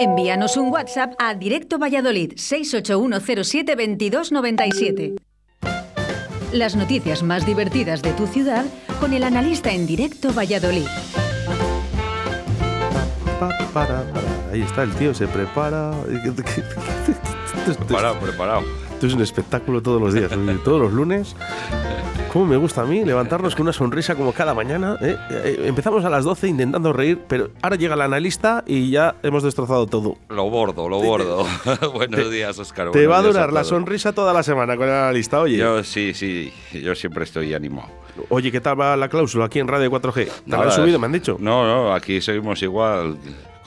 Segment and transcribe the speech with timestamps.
[0.00, 5.16] Envíanos un WhatsApp a Directo Valladolid 681072297.
[6.52, 8.64] Las noticias más divertidas de tu ciudad
[9.00, 10.86] con el analista en Directo Valladolid.
[14.52, 15.90] Ahí está el tío, se prepara.
[17.76, 18.62] Preparado, preparado.
[18.92, 20.30] Esto es un espectáculo todos los días,
[20.64, 21.34] todos los lunes.
[22.38, 24.96] ¿Cómo me gusta a mí levantarnos con una sonrisa como cada mañana?
[25.00, 25.16] eh?
[25.28, 29.42] Eh, empezamos a las 12 intentando reír, pero ahora llega el analista y ya hemos
[29.42, 30.18] destrozado todo.
[30.28, 31.44] Lo bordo, lo bordo.
[31.94, 32.92] Buenos días, Óscar.
[32.92, 35.56] Te va a durar la sonrisa toda la semana con el analista, oye.
[35.56, 36.52] Yo sí, sí.
[36.72, 37.88] Yo siempre estoy animado.
[38.28, 40.28] Oye, ¿qué tal va la cláusula aquí en Radio 4G?
[40.44, 41.38] ¿Te la han subido, me han dicho?
[41.40, 43.18] No, no, aquí seguimos igual,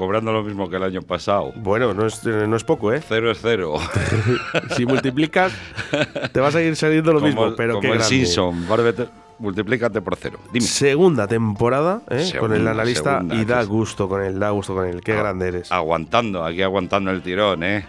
[0.02, 1.54] cobrando lo mismo que el año pasado.
[1.58, 3.04] Bueno, no es, eh, no es poco, ¿eh?
[3.08, 3.76] Cero es cero.
[4.76, 5.54] Si multiplicas,
[6.32, 8.10] te va a seguir saliendo lo como mismo, pero como qué el grande.
[8.16, 8.66] Simpson,
[9.38, 10.40] multiplícate por cero.
[10.52, 10.66] Dime.
[10.66, 12.32] Segunda temporada ¿eh?
[12.40, 15.02] con el analista segunda, y da gusto con él, da gusto con él.
[15.02, 15.72] Qué Ah, grande eres.
[15.72, 17.86] Aguantando, aquí aguantando el tirón, ¿eh?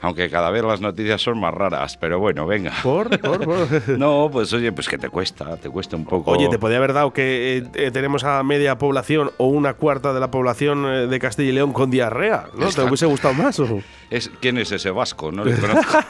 [0.00, 2.72] Aunque cada vez las noticias son más raras, pero bueno, venga.
[2.82, 3.18] ¿Por?
[3.20, 3.44] ¿Por?
[3.44, 3.82] ¿Por?
[3.98, 6.30] No, pues oye, pues que te cuesta, te cuesta un poco.
[6.30, 10.12] Oye, te podía haber dado que eh, eh, tenemos a media población o una cuarta
[10.12, 12.68] de la población eh, de Castilla y León con diarrea, ¿no?
[12.68, 13.58] ¿Te hubiese gustado más?
[13.58, 13.82] O?
[14.10, 15.32] Es, ¿Quién es ese vasco?
[15.32, 15.98] No le conozco.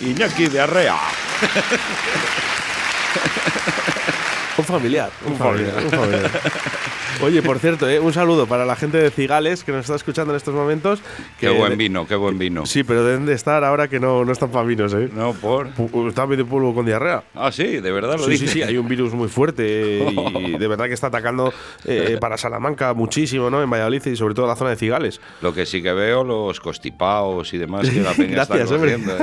[0.00, 0.96] Iñaki de Arrea.
[4.58, 5.10] Un familiar.
[5.26, 5.74] Un familiar.
[5.84, 6.30] un familiar.
[7.22, 10.32] Oye, por cierto, eh, un saludo para la gente de Cigales que nos está escuchando
[10.32, 11.00] en estos momentos.
[11.40, 12.66] Qué buen vino, qué buen vino.
[12.66, 15.08] Sí, pero deben de estar ahora que no, no están favinos, ¿eh?
[15.14, 15.68] No, por.
[15.74, 17.24] Pu- Está medio polvo con diarrea.
[17.34, 20.68] Ah, sí, de verdad lo Sí, sí, sí, hay un virus muy fuerte y de
[20.68, 21.52] verdad que está atacando
[21.84, 23.62] eh, para Salamanca muchísimo, ¿no?
[23.62, 25.20] En Valladolid y sobre todo la zona de Cigales.
[25.40, 28.92] Lo que sí que veo, los constipaos y demás que la peña Gracias, está hombre.
[28.92, 29.16] cogiendo.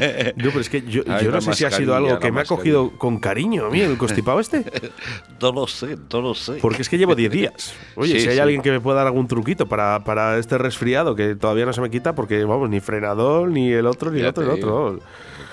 [0.00, 0.34] ¿eh?
[0.36, 2.90] No, pero es que yo, no sé si ha sido algo que me ha cogido
[2.92, 4.64] con cariño a mí el constipado este.
[5.40, 6.54] no lo sé, no lo sé.
[6.54, 7.39] Porque es que llevo 10 días.
[7.96, 8.40] Oye, Sí, si hay sí.
[8.40, 11.80] alguien que me pueda dar algún truquito para, para este resfriado que todavía no se
[11.80, 15.00] me quita, porque vamos, ni frenador, ni el otro, ni el otro, el otro.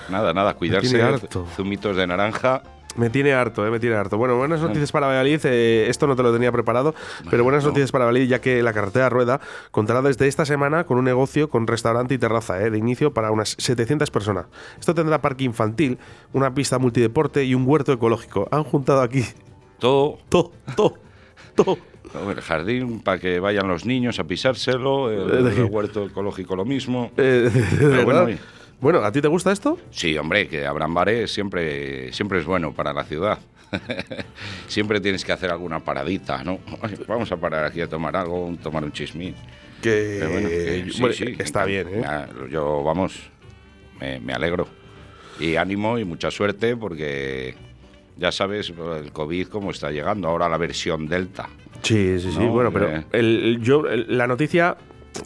[0.08, 0.88] Nada, nada, cuidarse.
[0.88, 1.46] tiene harto.
[1.56, 2.62] Zumitos de naranja.
[2.96, 4.16] Me tiene harto, eh, me tiene harto.
[4.18, 5.40] Bueno, buenas noticias para Valladolid.
[5.44, 6.94] eh, esto no te lo tenía preparado,
[7.30, 7.68] pero buenas no.
[7.68, 11.48] noticias para Valladolid, ya que la carretera Rueda contará desde esta semana con un negocio
[11.48, 14.46] con restaurante y terraza eh, de inicio para unas 700 personas.
[14.80, 15.98] Esto tendrá parque infantil,
[16.32, 18.48] una pista multideporte y un huerto ecológico.
[18.50, 19.24] Han juntado aquí
[19.78, 20.18] Todo.
[20.28, 20.94] todo, todo,
[21.58, 25.10] El jardín para que vayan los niños a pisárselo.
[25.10, 27.10] El, el huerto ecológico lo mismo.
[27.16, 28.38] Eh, Pero bueno.
[28.80, 29.76] Bueno, ¿a ti te gusta esto?
[29.90, 33.38] Sí, hombre, que abran bares siempre, siempre es bueno para la ciudad.
[34.68, 36.60] siempre tienes que hacer alguna paradita, ¿no?
[37.08, 39.34] Vamos a parar aquí a tomar algo, tomar un chismín.
[39.82, 42.04] Que, Pero bueno, que sí, bueno, sí, está bien, ¿eh?
[42.50, 43.30] Yo, vamos,
[44.00, 44.68] me, me alegro.
[45.40, 47.54] Y ánimo y mucha suerte porque
[48.18, 50.28] ya sabes el COVID cómo está llegando.
[50.28, 51.48] Ahora la versión Delta.
[51.82, 52.38] Sí, sí, sí.
[52.38, 53.04] No, bueno, pero eh.
[53.12, 54.76] el- el- yo, el- la noticia,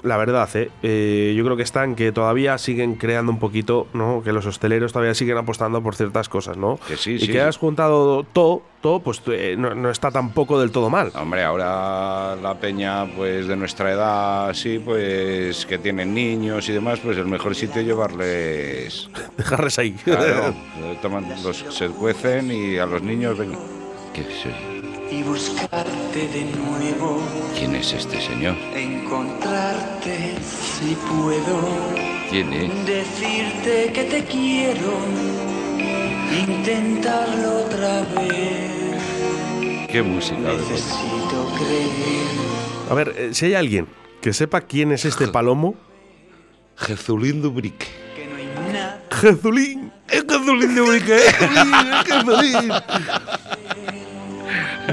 [0.02, 0.70] la verdad, ¿eh?
[0.82, 4.22] Eh, yo creo que están que todavía siguen creando un poquito, ¿no?
[4.22, 6.78] Que los hosteleros todavía siguen apostando por ciertas cosas, ¿no?
[6.88, 7.28] Que sí, y sí.
[7.28, 11.12] que has juntado todo, todo, pues eh, no, no está tampoco del todo mal.
[11.14, 17.00] Hombre, ahora la peña pues de nuestra edad, sí, pues que tienen niños y demás,
[17.00, 19.10] pues el mejor sitio es llevarles...
[19.36, 19.92] Dejarles ahí.
[19.92, 23.52] Claro, eh, toman, los, se cuecen y a los niños ven...
[24.12, 24.71] ¿Qué soy?
[25.12, 27.20] Y buscarte de nuevo,
[27.58, 28.56] ¿Quién es este señor?
[28.74, 31.68] encontrarte si puedo,
[32.30, 32.86] ¿Quién es?
[32.86, 34.92] decirte que te quiero,
[36.48, 39.88] intentarlo otra vez.
[39.90, 40.38] ¿Qué música?
[40.40, 42.90] Necesito creer.
[42.90, 43.88] A ver, eh, si hay alguien
[44.22, 45.74] que sepa quién es este palomo,
[46.76, 47.86] Jezulín Dubrique.
[48.16, 49.92] que no hay nada Jezulín.
[50.08, 51.18] ¡Es Jezulín Dubrique!
[52.06, 52.72] Jezulín.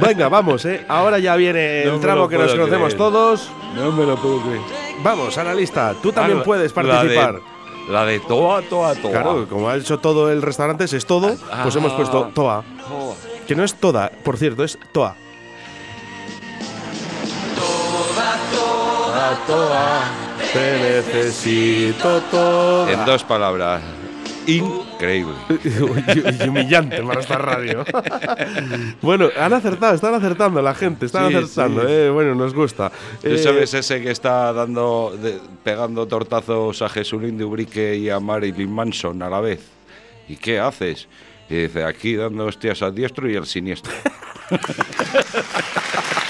[0.02, 0.86] Venga, vamos, ¿eh?
[0.88, 2.98] Ahora ya viene el tramo que nos conocemos creer.
[2.98, 3.50] todos.
[3.76, 4.62] No me lo puedo creer.
[5.04, 7.40] Vamos, analista, tú también Ah, puedes la de- participar.
[7.90, 9.12] La de Toa, Toa, Toa.
[9.12, 11.96] Claro, como ha hecho todo el restaurante, es todo, pues hemos Ah.
[11.96, 12.64] puesto Toa.
[12.88, 13.16] Toa.
[13.48, 15.16] Que no es toda, por cierto, es Toa.
[18.56, 20.00] Toda, Toa,
[20.54, 22.92] te necesito toda.
[22.92, 23.82] En dos palabras.
[24.58, 25.34] Increíble.
[26.44, 27.86] y, humillante para esta radio.
[29.02, 31.88] bueno, han acertado, están acertando la gente, están Sí, acertando, sí.
[31.90, 32.92] eh, bueno, nos gusta.
[33.22, 38.10] ¿Tú Eh, sabes ese que está dando, de- pegando tortazos a Jesulín de Ubrique y
[38.10, 39.62] a Marilyn Manson a la vez?
[40.28, 41.08] ¿Y qué haces?
[41.50, 43.92] Y dice, aquí dando hostias al diestro y al siniestro.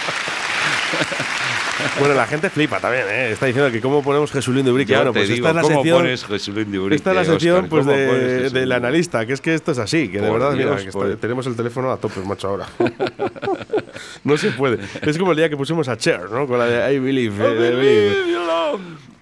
[1.99, 3.31] Bueno, la gente flipa también, ¿eh?
[3.31, 4.95] Está diciendo que cómo ponemos Jesulín de Ubrique.
[4.95, 5.97] Bueno, pues digo, esta es la ¿cómo sección.
[5.97, 9.33] pones Jesulín de Ubrique, Esta es la sección pues, ¿Cómo de- del de analista, que
[9.33, 11.55] es que esto es así, que de verdad, mira, Dios, que por- está- tenemos el
[11.55, 12.67] teléfono a tope, macho, ahora.
[14.23, 14.77] No se puede.
[15.01, 16.47] Es como el día que pusimos a Cher, ¿no?
[16.47, 17.35] Con la de I Believe.
[17.45, 18.15] eh, I believe.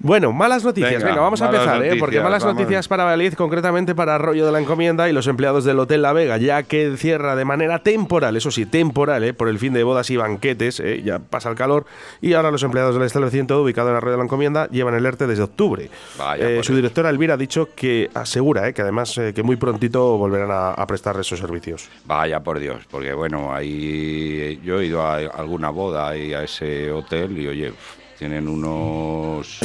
[0.08, 0.94] Bueno, malas noticias.
[0.94, 1.98] Venga, Venga, vamos a empezar, ¿eh?
[2.00, 2.62] Porque malas vamos.
[2.62, 6.14] noticias para Valiz, concretamente para Arroyo de la Encomienda y los empleados del Hotel La
[6.14, 9.34] Vega, ya que cierra de manera temporal, eso sí, temporal, ¿eh?
[9.34, 11.02] por el fin de bodas y banquetes, ¿eh?
[11.04, 11.86] ya pasa el calor,
[12.22, 15.28] y ahora los empleados del establecimiento ubicado en Arroyo de la Encomienda llevan el ERTE
[15.28, 15.90] desde octubre.
[16.18, 18.74] Vaya, Eh, por su directora Elvira ha dicho que asegura ¿eh?
[18.74, 21.90] que además eh, que muy prontito volverán a, a prestar esos servicios.
[22.06, 26.94] Vaya por Dios, porque bueno, ahí yo he ido a alguna boda y a ese
[26.94, 27.74] hotel y oye,
[28.18, 29.60] tienen unos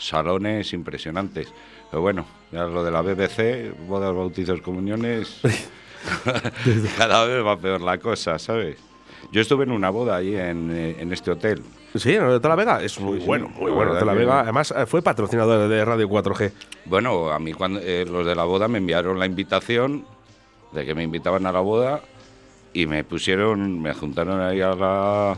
[0.00, 1.52] salones impresionantes.
[1.90, 5.40] Pero bueno, ya lo de la BBC, bodas, bautizos, comuniones,
[6.96, 8.76] cada vez va peor la cosa, ¿sabes?
[9.32, 11.62] Yo estuve en una boda ahí en, eh, en este hotel.
[11.94, 13.92] Sí, en el Hotel La Vega es muy sí, bueno, muy bueno.
[13.92, 16.52] Hotel La Vega, además, eh, fue patrocinador de Radio 4G.
[16.84, 20.04] Bueno, a mí cuando eh, los de la boda me enviaron la invitación
[20.72, 22.00] de que me invitaban a la boda
[22.72, 25.36] y me pusieron, me juntaron ahí a la,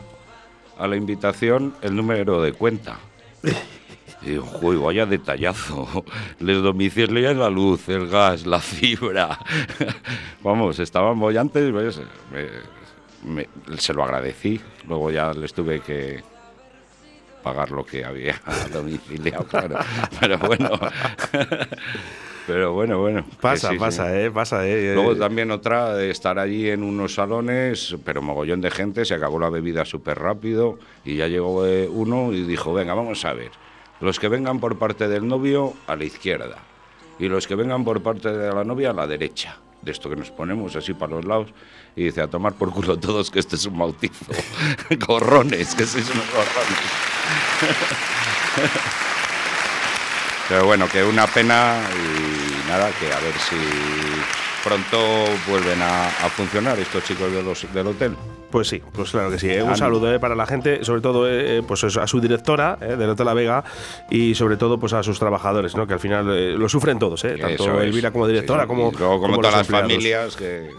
[0.79, 2.99] a la invitación el número de cuenta.
[4.25, 6.05] Y digo, "Joder, vaya detallazo.
[6.41, 9.39] Les domicilié la luz, el gas, la fibra.
[10.43, 11.71] Vamos, estaban bollantes.
[11.73, 12.01] pues,
[13.25, 14.61] me- me- se lo agradecí.
[14.89, 16.23] Luego ya les tuve que
[17.43, 18.41] pagar lo que había
[18.73, 19.79] domiciliado, claro.
[20.21, 20.71] Pero bueno.
[22.47, 23.25] Pero bueno, bueno.
[23.41, 23.79] Pasa, sí, sí.
[23.79, 24.93] pasa, eh, pasa, eh.
[24.95, 25.17] Luego eh.
[25.17, 29.49] también otra de estar allí en unos salones, pero mogollón de gente, se acabó la
[29.51, 33.53] bebida súper rápido y ya llegó eh, uno y dijo, venga, vamos a ver,
[34.03, 36.59] los que vengan por parte del novio a la izquierda
[37.19, 39.57] y los que vengan por parte de la novia a la derecha.
[39.81, 41.49] De esto que nos ponemos así para los lados
[41.97, 44.27] y dice, a tomar por culo todos que este es un bautizo.
[45.07, 46.79] Gorrones, que sois unos gorrones.
[50.49, 53.57] Pero bueno, que una pena y nada, que a ver si
[54.65, 54.99] pronto
[55.49, 58.17] vuelven a, a funcionar estos chicos de los- del hotel.
[58.51, 59.49] Pues sí, pues claro que sí.
[59.49, 59.63] eh.
[59.63, 63.09] Un saludo eh, para la gente, sobre todo eh, eh, pues a su directora del
[63.09, 63.65] Hotel La Vega
[64.11, 65.87] y sobre todo pues a sus trabajadores, ¿no?
[65.87, 67.87] que al final eh, lo sufren todos, eh, tanto Eso es.
[67.87, 68.69] Elvira como directora, Sí, sí.
[68.69, 69.91] como, como, como todas las empleados.
[69.91, 70.71] familias que...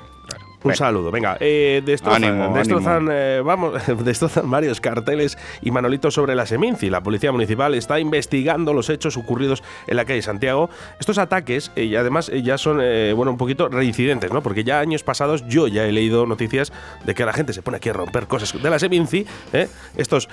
[0.63, 3.11] Un saludo, venga, eh, destrozan, Ánimo, destrozan, ánimo.
[3.11, 3.73] eh, vamos,
[4.05, 6.89] destrozan varios carteles y manolitos sobre la Seminci.
[6.89, 10.69] La policía municipal está investigando los hechos ocurridos en la calle Santiago.
[10.99, 12.77] Estos ataques, eh, y además, eh, ya son,
[13.15, 14.41] bueno, un poquito reincidentes, ¿no?
[14.41, 16.71] Porque ya años pasados yo ya he leído noticias
[17.05, 19.67] de que la gente se pone aquí a romper cosas de la Seminci, ¿eh?
[19.97, 20.29] Estos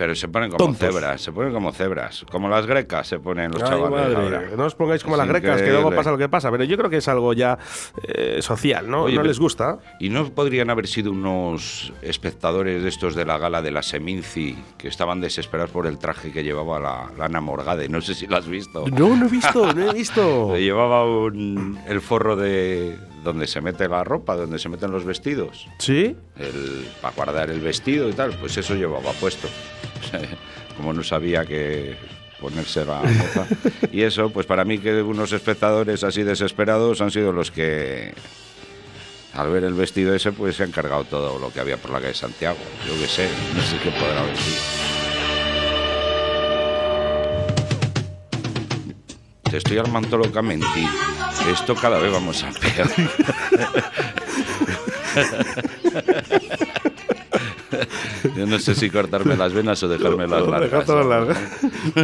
[0.00, 0.80] Pero se ponen como Tontos.
[0.88, 2.24] cebras, se ponen como cebras.
[2.30, 4.56] Como las grecas se ponen los Ay, chavales madre, ahora.
[4.56, 6.50] no os pongáis como Es las grecas, que luego pasa lo que pasa.
[6.50, 7.58] Pero yo creo que es algo ya
[8.08, 9.02] eh, social, ¿no?
[9.02, 9.78] Oye, no les gusta.
[9.98, 14.56] ¿Y no podrían haber sido unos espectadores de estos de la gala de la Seminci
[14.78, 17.90] que estaban desesperados por el traje que llevaba la, la Ana Morgade?
[17.90, 18.86] No sé si lo has visto.
[18.88, 20.50] No, no he visto, no he visto.
[20.54, 25.04] Le llevaba un- el forro de donde se mete la ropa, donde se meten los
[25.04, 26.16] vestidos, ¿Sí?
[26.36, 29.48] el, para guardar el vestido y tal, pues eso llevaba puesto.
[30.76, 31.96] Como no sabía que
[32.40, 33.46] ponerse la moza.
[33.92, 38.14] Y eso, pues para mí que unos espectadores así desesperados han sido los que
[39.34, 42.00] al ver el vestido ese pues se han cargado todo lo que había por la
[42.00, 42.58] calle Santiago.
[42.86, 44.89] Yo qué sé, no sé qué podrá haber sido.
[49.50, 50.66] Te estoy armando locamente.
[51.52, 52.88] Esto cada vez vamos a peor.
[58.36, 60.88] Yo no sé si cortarme las venas o dejarme las Dejar largas.
[61.06, 61.38] largas.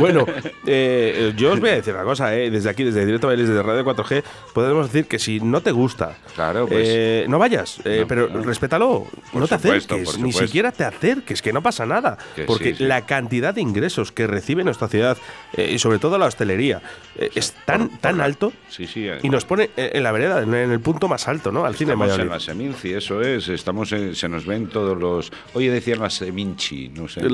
[0.01, 0.25] bueno,
[0.67, 3.63] eh, yo os voy a decir una cosa, eh, desde aquí, desde Directo Bailes, desde
[3.63, 4.23] Radio 4G,
[4.55, 6.87] podemos decir que si no te gusta, Claro, pues.
[6.89, 8.43] eh, no vayas, eh, No, pero no.
[8.43, 12.45] respétalo, Por no te supuesto, acerques, ni siquiera te acerques, que no pasa nada, Que
[12.45, 12.85] porque sí, sí.
[12.85, 15.17] la cantidad de ingresos que recibe nuestra ciudad
[15.55, 16.81] eh, y sobre todo la hostelería
[17.17, 18.87] eh, es tan, por tan alto Sí,
[19.23, 21.65] y nos pone en la vereda, en el punto más alto, ¿no?
[21.65, 22.31] Al cine Estamos en Valladolid.
[22.33, 23.49] la Seminci, eso es.
[23.49, 25.33] Estamos en- se nos ven todos los.
[25.55, 27.21] Oye, decían la Seminci, no sé.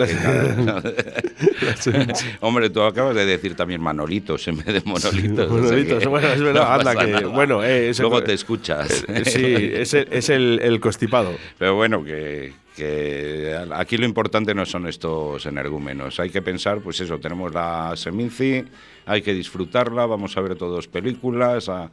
[2.40, 5.50] Hombre, tú acabas de decir también Manolitos en vez de Monolitos.
[5.50, 7.26] o sea Monolitos, que bueno, es verdad, no anda que- nada.
[7.28, 9.04] bueno, eh, ese- Luego te escuchas.
[9.08, 11.32] Eh, Sí, es el, es el, el constipado.
[11.58, 16.18] Pero bueno, que, que aquí lo importante no son estos energúmenos.
[16.20, 18.64] Hay que pensar, pues eso, tenemos la Seminci,
[19.06, 21.90] hay que disfrutarla, vamos a ver todos películas a-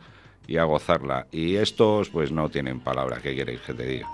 [0.48, 1.28] y a gozarla.
[1.32, 4.08] Y estos, pues no tienen palabra, ¿qué queréis que te diga?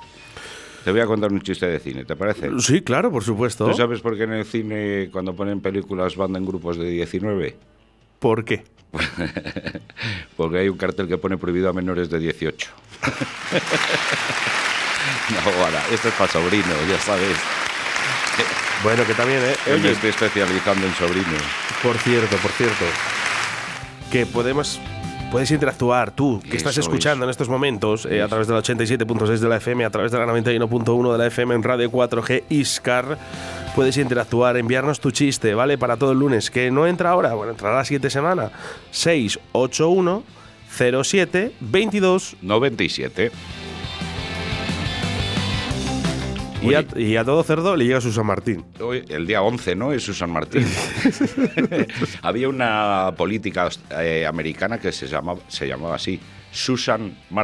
[0.86, 2.52] Te voy a contar un chiste de cine, ¿te parece?
[2.60, 3.66] Sí, claro, por supuesto.
[3.66, 7.56] ¿Tú sabes por qué en el cine, cuando ponen películas, van en grupos de 19?
[8.20, 8.64] ¿Por qué?
[10.38, 12.70] Porque hay un cartel que pone prohibido a menores de 18.
[15.32, 17.36] no, voilà, esto es para sobrino, ya sabes.
[18.84, 19.56] Bueno, que también, ¿eh?
[19.66, 21.42] Yo me estoy especializando en sobrinos.
[21.82, 22.86] por cierto, por cierto,
[24.12, 24.80] que podemos
[25.32, 26.80] puedes interactuar tú, que estás es.
[26.80, 30.12] escuchando en estos momentos eh, a través de la 87.6 de la FM, a través
[30.12, 33.18] de la 91.1 de la FM en Radio 4G Iscar.
[33.76, 35.78] Puedes interactuar, enviarnos tu chiste, ¿vale?
[35.78, 38.52] Para todo el lunes, que no entra ahora, bueno, entrará la siguiente semana.
[38.92, 40.24] 681
[41.04, 43.32] 07 22 97.
[46.70, 48.66] Y a, y a todo cerdo le llega su San Martín.
[48.80, 49.94] Hoy, el día 11, ¿no?
[49.94, 50.68] Es Susan Martín.
[52.22, 53.70] Había una política
[54.00, 56.20] eh, americana que se llamaba, se llamaba así,
[56.52, 57.18] Susan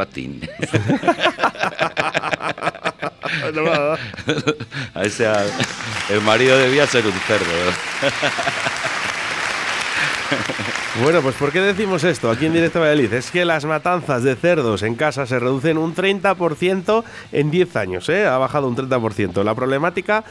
[4.95, 5.45] o sea,
[6.09, 7.45] el marido debía ser un cerdo.
[11.01, 13.13] Bueno, pues ¿por qué decimos esto aquí en Directo Valladolid?
[13.13, 18.10] Es que las matanzas de cerdos en casa se reducen un 30% en 10 años,
[18.10, 18.25] ¿eh?
[18.27, 19.41] Ha bajado un 30%.
[19.45, 20.25] La problemática,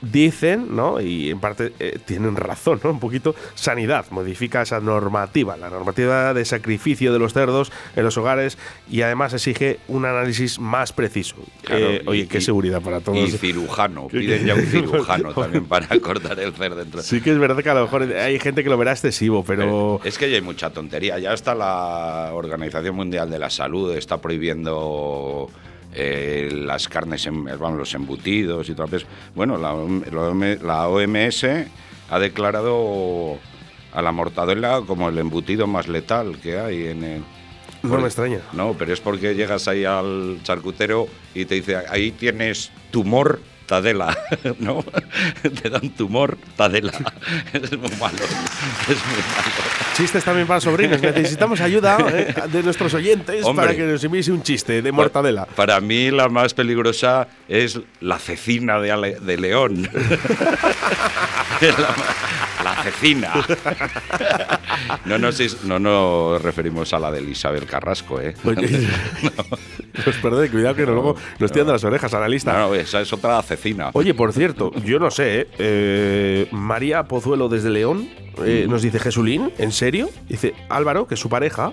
[0.00, 1.02] dicen, ¿no?
[1.02, 2.90] Y en parte eh, tienen razón, ¿no?
[2.92, 8.16] Un poquito, sanidad modifica esa normativa, la normativa de sacrificio de los cerdos en los
[8.16, 8.56] hogares
[8.90, 11.36] y además exige un análisis más preciso.
[11.62, 13.18] Claro, Eh, oye, qué y- seguridad para todos.
[13.18, 14.06] Y cirujano.
[14.10, 16.76] Piden ya un cirujano también para cortar el cerdo.
[16.76, 17.02] dentro.
[17.02, 20.00] Sí que es verdad que a lo mejor hay gente que lo verá excesivo, pero...
[20.06, 21.18] Es que ya hay mucha tontería.
[21.18, 25.50] Ya hasta la Organización Mundial de la Salud está prohibiendo
[25.94, 29.06] eh, las carnes, en, los embutidos y todo eso.
[29.34, 29.74] Bueno, la,
[30.62, 31.46] la OMS
[32.10, 33.38] ha declarado
[33.92, 37.24] a la mortadela como el embutido más letal que hay en el...
[37.82, 38.40] No me extraña.
[38.52, 44.16] No, pero es porque llegas ahí al charcutero y te dice, ahí tienes tumor Tadela,
[44.60, 44.84] ¿no?
[45.62, 46.92] Te dan tumor Tadela.
[47.52, 49.66] Es muy malo, es muy malo.
[49.96, 51.00] Chistes también para sobrinos.
[51.00, 52.34] Necesitamos ayuda ¿eh?
[52.52, 53.66] de nuestros oyentes Hombre.
[53.66, 55.46] para que nos envíes un chiste de mortadela.
[55.46, 59.88] Para mí la más peligrosa es la cecina de, Ale- de León.
[61.60, 61.94] la,
[62.64, 63.32] la cecina.
[65.04, 68.34] No nos, es- no nos referimos a la de Isabel Carrasco, ¿eh?
[68.44, 68.68] Oye,
[70.04, 72.52] pues perdón, cuidado que luego nos tiran de las orejas a la lista.
[72.52, 73.90] No, no, esa es otra cecina.
[73.94, 75.48] Oye, por cierto, yo no sé, ¿eh?
[75.58, 78.08] Eh, María Pozuelo desde León
[78.44, 80.10] eh, nos dice, Jesulín, ¿en serio?
[80.28, 81.72] Dice, Álvaro, que es su pareja,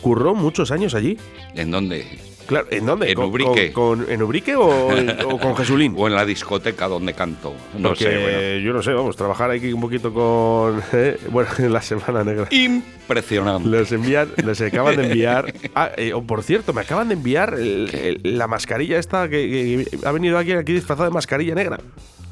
[0.00, 1.18] curró muchos años allí.
[1.54, 2.06] ¿En dónde?
[2.48, 3.08] Claro, ¿en dónde?
[3.10, 3.72] En ¿Con- Ubrique.
[3.72, 5.94] con- con- ¿En Ubrique o, o con Jesulín?
[5.98, 7.54] O en la discoteca donde canto.
[7.78, 8.58] No Porque sé, bueno.
[8.64, 10.82] yo no sé, vamos, trabajar aquí un poquito con...
[10.92, 12.48] eh, bueno, en la Semana Negra.
[12.50, 13.68] Impresionante.
[13.68, 15.52] Les envían, les acaban de enviar.
[15.74, 19.86] Ah, eh, oh, por cierto, me acaban de enviar el- el- la mascarilla esta que,
[19.90, 21.78] que ha venido aquí, aquí disfrazada de mascarilla negra.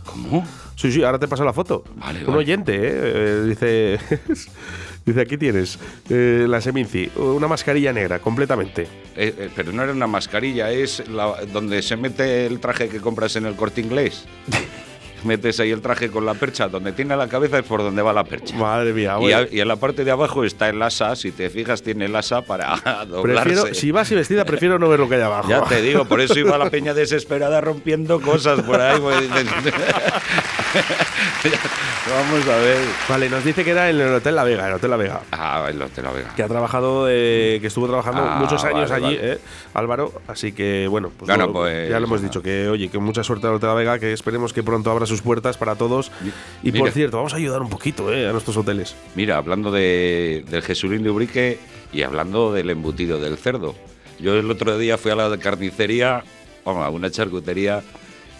[0.07, 0.47] ¿Cómo?
[0.77, 1.85] Sí, sí, ahora te paso la foto.
[1.97, 2.39] Vale, Un vale.
[2.39, 2.91] oyente, ¿eh?
[2.93, 3.99] Eh, dice.
[5.07, 5.79] dice, aquí tienes
[6.11, 8.83] eh, la Seminci, una mascarilla negra, completamente.
[9.17, 13.01] Eh, eh, pero no era una mascarilla, es la- donde se mete el traje que
[13.01, 14.25] compras en el corte inglés.
[15.25, 18.13] Metes ahí el traje con la percha, donde tiene la cabeza es por donde va
[18.13, 18.55] la percha.
[18.57, 21.51] Madre mía, Y, a- y en la parte de abajo está el asa, si te
[21.51, 22.77] fijas tiene el asa para
[23.09, 23.51] doblarse.
[23.51, 25.49] Prefiero, si vas y vestida, prefiero no ver lo que hay abajo.
[25.49, 29.01] Ya te digo, por eso iba la peña desesperada rompiendo cosas por ahí.
[32.11, 32.79] Vamos a ver.
[33.09, 35.21] Vale, nos dice que era en el Hotel La Vega, el Hotel La Vega.
[35.33, 36.33] Ah, el Hotel La Vega.
[36.37, 39.33] Que ha trabajado, eh, que estuvo trabajando Ah, muchos años vale, allí, vale.
[39.35, 39.39] eh,
[39.75, 40.13] Álvaro.
[40.29, 42.43] Así que, bueno, pues, pues, ya lo hemos dicho.
[42.43, 45.23] Que, oye, que mucha suerte al Hotel La Vega, que esperemos que pronto abra sus
[45.23, 46.11] puertas para todos.
[46.63, 48.95] Y por cierto, vamos a ayudar un poquito eh, a nuestros hoteles.
[49.15, 51.59] Mira, hablando de, del Jesulín de Ubrique
[51.93, 53.75] y hablando del embutido del cerdo.
[54.19, 56.23] Yo el otro día fui a la carnicería,
[56.65, 57.83] vamos, a una charcutería,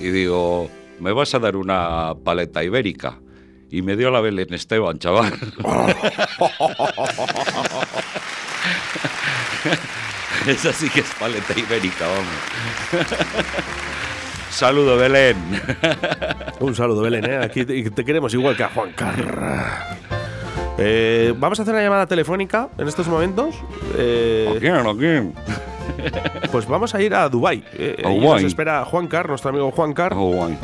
[0.01, 3.19] y digo, ¿me vas a dar una paleta ibérica?
[3.71, 5.33] Y me dio la Belén Esteban, chaval.
[10.47, 12.27] Esa sí que es paleta ibérica, vamos.
[14.51, 15.37] Saludo, Belén.
[16.61, 17.39] Un saludo, Belén, ¿eh?
[17.43, 19.97] Aquí te, queremos igual que a Juan Carr.
[20.79, 23.57] Eh, vamos a hacer una llamada telefónica en estos momentos.
[23.97, 24.75] Eh, ¿A quién?
[24.77, 25.35] ¿A quién?
[26.53, 27.25] pues vamos a ir a.
[27.25, 27.65] A Dubái.
[28.03, 29.95] nos espera Juan Carr, nuestro amigo Juan.
[30.13, 30.57] Oh, guay.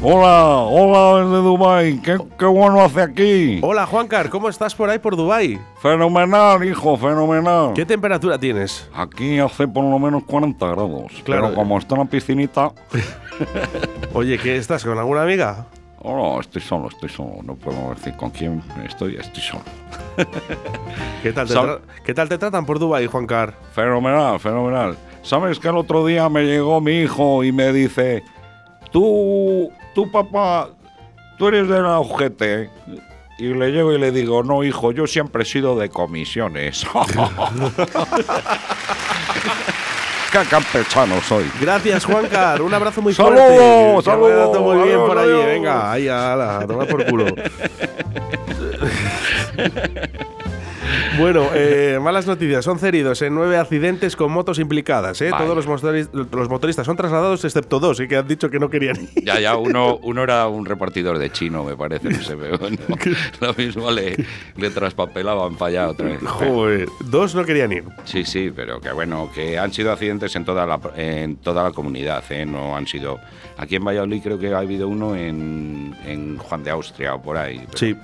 [0.00, 1.98] Hola, hola desde Dubai.
[2.00, 3.58] ¿Qué, qué bueno hace aquí.
[3.62, 5.58] Hola, Juan Carr, ¿cómo estás por ahí por Dubai?
[5.82, 7.72] Fenomenal, hijo, fenomenal.
[7.74, 8.88] ¿Qué temperatura tienes?
[8.94, 11.12] Aquí hace por lo menos 40 grados.
[11.24, 11.42] Claro.
[11.46, 12.70] Pero como está en la piscinita.
[14.14, 15.66] Oye, ¿qué estás con alguna amiga?
[16.00, 17.38] Oh, no, estoy solo, estoy solo.
[17.42, 19.64] No puedo decir con quién estoy, estoy solo.
[21.24, 23.52] ¿Qué tal te, Sab- ¿qué tal te tratan por Dubai, Juan Carr?
[23.72, 24.96] Fenomenal, fenomenal.
[25.22, 28.22] ¿Sabes que el otro día me llegó mi hijo y me dice:
[28.92, 30.70] Tú, tú papá,
[31.38, 32.42] tú eres de la UGT?
[33.40, 36.86] Y le llego y le digo: No, hijo, yo siempre he sido de comisiones.
[40.30, 41.50] ¡Qué campechano soy!
[41.60, 42.62] Gracias, Juan Carr.
[42.62, 44.02] Un abrazo muy ¡Saludos, fuerte.
[44.04, 44.52] Saludos!
[44.52, 45.32] todo muy bien por allí.
[45.46, 47.26] Venga, ahí, ala, a tomar por culo.
[51.18, 52.66] Bueno, eh, malas noticias.
[52.66, 55.20] 11 heridos en nueve accidentes con motos implicadas.
[55.20, 55.30] ¿eh?
[55.36, 58.70] Todos los, motoris- los motoristas son trasladados excepto dos y que han dicho que no
[58.70, 59.24] querían ir.
[59.24, 62.76] Ya, ya, uno, uno era un repartidor de chino, me parece, no sé, pero bueno,
[63.40, 64.16] lo mismo le,
[64.56, 66.20] le traspapelaban para allá otra vez.
[66.22, 67.84] Joder, dos no querían ir.
[68.04, 71.72] Sí, sí, pero que bueno, que han sido accidentes en toda la, en toda la
[71.72, 72.46] comunidad, ¿eh?
[72.46, 73.18] no han sido...
[73.56, 77.36] Aquí en Valladolid creo que ha habido uno en, en Juan de Austria o por
[77.36, 77.58] ahí.
[77.66, 77.96] pero- Sí.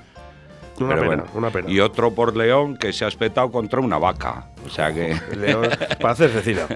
[0.79, 1.25] Una pero pena, bueno.
[1.35, 1.71] una pena.
[1.71, 4.47] Y otro por León que se ha espetado contra una vaca.
[4.67, 5.17] O sea que...
[5.37, 5.69] León,
[6.01, 6.67] para hacer cecina.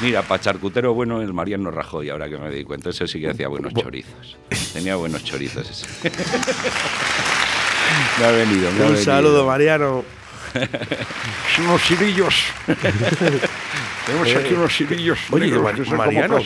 [0.00, 3.30] Mira, para charcutero bueno el Mariano Rajoy, ahora que me di cuenta, ese sí que
[3.30, 4.36] hacía buenos chorizos.
[4.72, 5.86] Tenía buenos chorizos ese.
[8.20, 9.02] me ha venido, me ha Un venido.
[9.04, 10.04] saludo, Mariano.
[11.58, 12.44] unos cirillos.
[14.06, 15.18] Tenemos aquí unos cirillos.
[15.32, 16.38] Oye, negros Mar- son Mariano.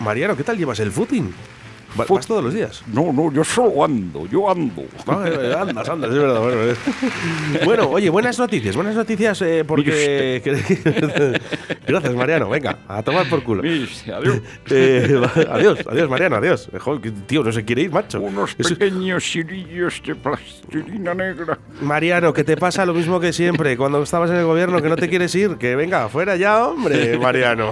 [0.00, 1.32] Mariano, ¿qué tal llevas el footing?
[1.96, 2.82] ¿Vas todos los días?
[2.92, 4.84] No, no, yo solo ando, yo ando.
[5.06, 6.40] Ah, eh, Andas, andas, es verdad.
[6.40, 6.74] Bueno, eh.
[7.64, 10.42] Bueno, oye, buenas noticias, buenas noticias eh, porque...
[11.86, 12.48] Gracias, Mariano.
[12.48, 13.62] Venga, a tomar por culo.
[13.62, 14.04] Adiós.
[14.70, 15.20] Eh,
[15.50, 16.68] adiós, adiós, Mariano, adiós.
[16.72, 18.20] Eh, joder, tío, no se quiere ir, macho.
[18.20, 21.58] Unos Eso- pequeños cirillos de plastilina negra.
[21.80, 24.96] Mariano, que te pasa lo mismo que siempre cuando estabas en el gobierno, que no
[24.96, 25.56] te quieres ir.
[25.56, 27.70] Que venga, fuera ya, hombre, Mariano.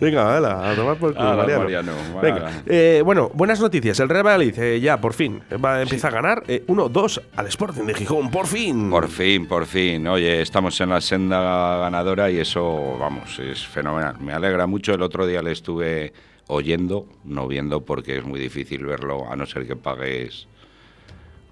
[0.00, 1.36] venga, hala, a tomar por culo.
[1.36, 1.92] Mariano,
[2.34, 3.98] Venga, eh, bueno, buenas noticias.
[4.00, 7.94] El Real Valladolid eh, ya, por fin, va, empieza a ganar 1-2 al Sporting de
[7.94, 8.90] Gijón, por fin.
[8.90, 10.06] Por fin, por fin.
[10.08, 14.16] Oye, estamos en la senda ganadora y eso, vamos, es fenomenal.
[14.20, 14.94] Me alegra mucho.
[14.94, 16.12] El otro día le estuve
[16.48, 20.46] oyendo, no viendo porque es muy difícil verlo, a no ser que pagues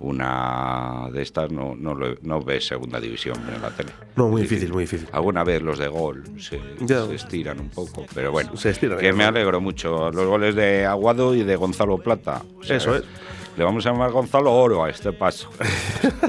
[0.04, 3.90] una de estas, no, no, lo- no ves segunda división en la tele.
[4.16, 5.08] No, muy difícil, muy difícil.
[5.12, 6.60] Alguna vez los de gol se,
[7.14, 10.10] estiran un poco, pero bueno, Se estiran, que me alegro mucho.
[10.10, 12.42] Los goles de Aguado y de Gonzalo Plata.
[12.58, 13.04] O sea, Eso es.
[13.56, 15.48] Le vamos a llamar Gonzalo Oro a este paso.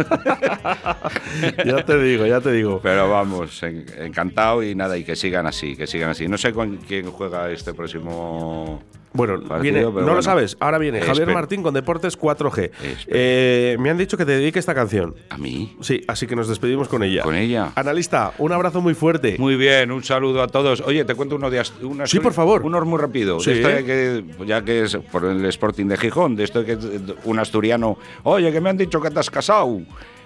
[1.65, 2.79] ya te digo, ya te digo.
[2.81, 6.27] Pero vamos, en- encantado y nada, y que sigan así, que sigan así.
[6.27, 8.81] No sé con quién juega este próximo.
[9.15, 10.57] Bueno, partido, viene, no lo sabes.
[10.59, 11.33] Ahora viene Javier Espero.
[11.33, 12.63] Martín con Deportes 4G.
[12.71, 13.01] Espero.
[13.07, 15.15] Eh, me han dicho que te dedique esta canción.
[15.29, 15.75] ¿A mí?
[15.81, 17.23] Sí, así que nos despedimos con ella.
[17.23, 17.71] ¿Con ella?
[17.75, 19.35] Analista, un abrazo muy fuerte.
[19.39, 20.81] Muy bien, un saludo a todos.
[20.81, 22.61] Oye, te cuento uno de una Sí, por favor.
[22.63, 23.39] Uno muy rápido.
[23.39, 23.51] Sí.
[23.51, 26.77] De esto de que, ya que es por el Sporting de Gijón, de esto que
[27.23, 29.81] un asturiano, oye, que me han dicho que te has casado.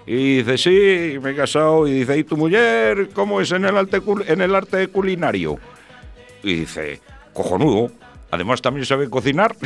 [0.06, 1.86] Y dice, sí, me he casado.
[1.86, 5.58] Y dice, ¿y tu mujer cómo es en el, arte, cul- en el arte culinario?
[6.42, 7.00] Y dice,
[7.32, 7.92] cojonudo.
[8.30, 9.54] Además también sabe cocinar.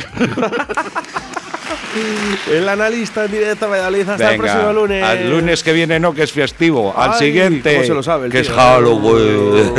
[2.51, 4.09] El analista en directo Valladolid.
[4.09, 5.03] Hasta el próximo lunes.
[5.03, 6.93] Al lunes que viene no, que es festivo.
[6.95, 8.49] Al Ay, siguiente, cómo se lo sabe el que es.
[8.49, 9.73] Halloween.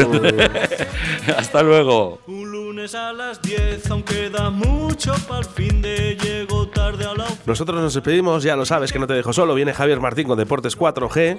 [1.36, 2.20] Hasta luego.
[2.26, 7.14] Un lunes a las 10, aunque da mucho para el fin de llego tarde a
[7.14, 9.54] la Nosotros nos despedimos, ya lo sabes que no te dejo solo.
[9.54, 11.38] Viene Javier Martín con Deportes 4G.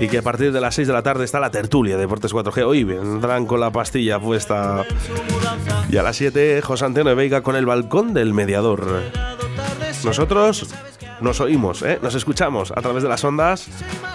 [0.00, 2.32] Y que a partir de las 6 de la tarde está la tertulia de Deportes
[2.32, 2.64] 4G.
[2.64, 4.84] Hoy vendrán con la pastilla puesta.
[5.90, 9.02] Y a las 7, José Antonio Veiga con el balcón del mediador.
[10.04, 10.68] Nosotros
[11.20, 11.98] nos oímos, ¿eh?
[12.00, 13.66] nos escuchamos a través de las ondas.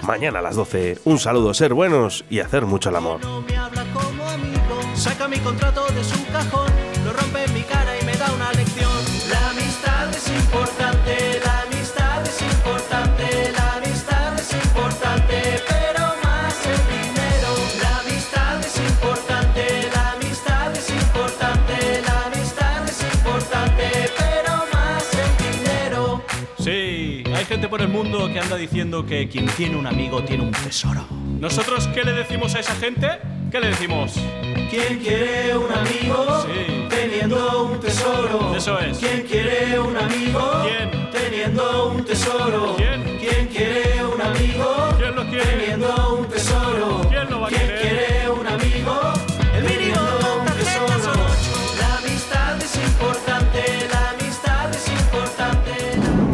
[0.04, 1.00] Mañana a las 12.
[1.04, 3.19] Un saludo, ser buenos y hacer mucho el amor.
[27.43, 30.51] Hay gente por el mundo que anda diciendo que quien tiene un amigo tiene un
[30.51, 31.06] tesoro.
[31.41, 33.06] ¿Nosotros qué le decimos a esa gente?
[33.51, 34.13] ¿Qué le decimos?
[34.69, 36.45] ¿Quién quiere un amigo?
[36.45, 36.88] Sí.
[36.89, 38.56] Teniendo un tesoro.
[38.56, 38.97] Eso es.
[38.97, 40.63] ¿Quién quiere un amigo?
[40.63, 41.10] ¿Quién?
[41.12, 42.75] Teniendo un tesoro.
[42.77, 43.19] ¿Quién?
[43.19, 44.95] ¿Quién quiere un amigo?
[44.97, 45.43] ¿Quién lo quiere?
[45.43, 47.01] Teniendo un tesoro.
[47.10, 47.92] ¿Quién lo va a querer?